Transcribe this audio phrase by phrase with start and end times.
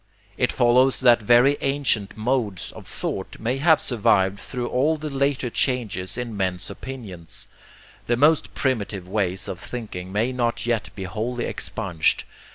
[0.35, 5.51] It follows that very ancient modes of thought may have survived through all the later
[5.51, 7.47] changes in men's opinions.
[8.07, 12.23] The most primitive ways of thinking may not yet be wholly expunged.